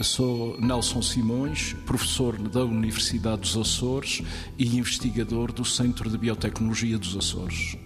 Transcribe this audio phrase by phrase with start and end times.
[0.00, 4.22] Sou Nelson Simões, professor da Universidade dos Açores
[4.58, 7.78] e investigador do Centro de Biotecnologia dos Açores.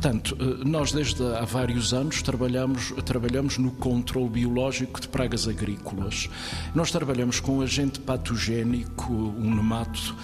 [0.00, 6.30] Portanto, eh, nós desde há vários anos trabalhamos, trabalhamos no controle biológico de pragas agrícolas.
[6.72, 10.14] Nós trabalhamos com um agente patogénico, um nemato,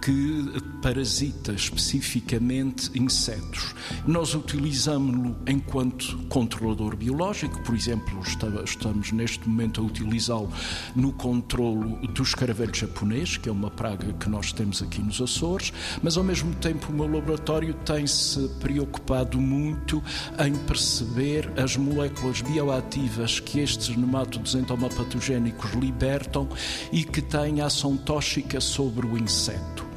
[0.00, 3.74] que parasita especificamente insetos.
[4.06, 8.22] Nós utilizamos-lo enquanto controlador biológico, por exemplo,
[8.64, 10.48] estamos neste momento a utilizá-lo
[10.94, 15.72] no controlo do escaravelho japonês, que é uma praga que nós temos aqui nos Açores,
[16.04, 20.02] mas ao mesmo tempo o meu laboratório tem-se preocupado preocupado muito
[20.38, 26.46] em perceber as moléculas bioativas que estes nematodos entomopatogénicos libertam
[26.92, 29.87] e que têm ação tóxica sobre o inseto.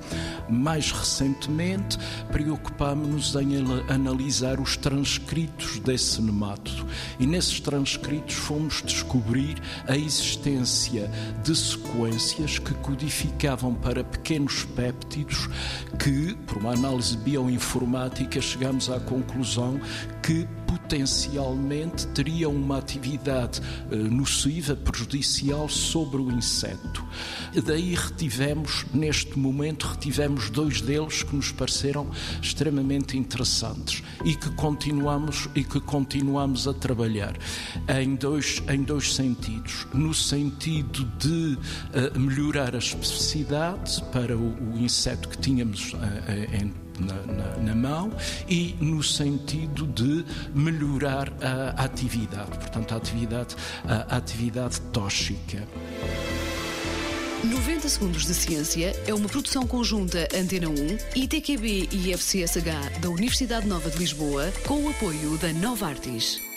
[0.52, 1.98] Mais recentemente,
[2.32, 3.56] preocupámos-nos em
[3.88, 6.86] analisar os transcritos desse nemátodo
[7.20, 11.10] e nesses transcritos fomos descobrir a existência
[11.44, 15.50] de sequências que codificavam para pequenos péptidos
[15.98, 19.80] que, por uma análise bioinformática, chegamos à conclusão
[20.22, 27.06] que potencialmente teriam uma atividade eh, nociva, prejudicial sobre o inseto.
[27.66, 32.10] Daí retivemos, neste momento, retivemos dois deles que nos pareceram
[32.42, 37.38] extremamente interessantes e que continuamos e que continuamos a trabalhar
[38.00, 44.78] em dois em dois sentidos, no sentido de uh, melhorar a especificidade para o, o
[44.78, 45.98] inseto que tínhamos uh,
[46.54, 48.12] em na, na, na, mão
[48.48, 55.68] e no sentido de melhorar a, atividade, portanto, a atividade, a, atividade tóxica.
[57.44, 60.74] 90 Segundos de Ciência é uma produção conjunta Antena 1,
[61.16, 66.51] ITQB e FCSH da Universidade Nova de Lisboa, com o apoio da Nova Artis.